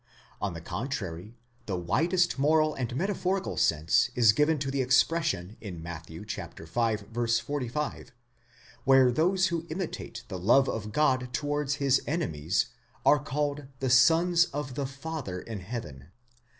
On 0.41 0.55
the 0.55 0.61
contrary, 0.61 1.35
the 1.67 1.77
widest 1.77 2.39
moral 2.39 2.73
and 2.73 2.95
metaphorical 2.95 3.55
sense 3.55 4.09
is 4.15 4.31
given 4.31 4.57
to 4.57 4.71
the 4.71 4.81
expression 4.81 5.57
in 5.61 5.79
Matt. 5.83 6.07
v. 6.07 6.25
45, 6.25 8.11
where 8.83 9.11
those 9.11 9.47
who 9.49 9.67
imitate 9.69 10.23
the 10.27 10.39
love 10.39 10.67
of 10.67 10.91
God 10.91 11.31
towards 11.33 11.75
his 11.75 12.01
enemies 12.07 12.69
are 13.05 13.19
called 13.19 13.67
the 13.79 13.91
sons 13.91 14.45
of 14.45 14.73
the 14.73 14.87
Father 14.87 15.39
in 15.39 15.59
heaven. 15.59 16.07